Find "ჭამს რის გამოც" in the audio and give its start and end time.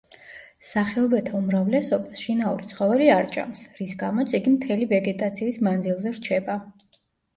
3.35-4.35